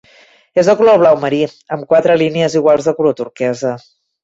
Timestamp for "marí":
1.25-1.43